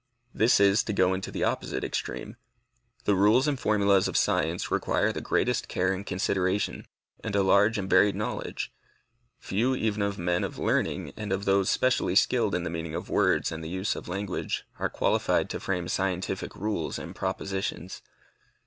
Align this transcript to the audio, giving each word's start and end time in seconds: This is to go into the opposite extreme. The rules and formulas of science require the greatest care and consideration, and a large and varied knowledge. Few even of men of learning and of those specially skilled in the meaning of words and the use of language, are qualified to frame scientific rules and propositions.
This 0.33 0.59
is 0.59 0.81
to 0.85 0.93
go 0.93 1.13
into 1.13 1.29
the 1.29 1.43
opposite 1.43 1.83
extreme. 1.83 2.35
The 3.03 3.13
rules 3.13 3.47
and 3.47 3.59
formulas 3.59 4.07
of 4.07 4.17
science 4.17 4.71
require 4.71 5.11
the 5.13 5.21
greatest 5.21 5.67
care 5.67 5.93
and 5.93 6.03
consideration, 6.03 6.87
and 7.23 7.35
a 7.35 7.43
large 7.43 7.77
and 7.77 7.87
varied 7.87 8.15
knowledge. 8.15 8.73
Few 9.37 9.75
even 9.75 10.01
of 10.01 10.17
men 10.17 10.43
of 10.43 10.57
learning 10.57 11.13
and 11.15 11.31
of 11.31 11.45
those 11.45 11.69
specially 11.69 12.15
skilled 12.15 12.55
in 12.55 12.63
the 12.63 12.71
meaning 12.71 12.95
of 12.95 13.11
words 13.11 13.51
and 13.51 13.63
the 13.63 13.69
use 13.69 13.95
of 13.95 14.07
language, 14.07 14.63
are 14.79 14.89
qualified 14.89 15.51
to 15.51 15.59
frame 15.59 15.87
scientific 15.87 16.55
rules 16.55 16.97
and 16.97 17.15
propositions. 17.15 18.01